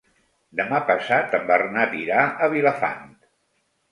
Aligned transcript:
Demà 0.59 0.79
passat 0.91 1.35
en 1.39 1.43
Bernat 1.51 1.93
irà 1.99 2.23
a 2.45 2.49
Vilafant. 2.55 3.07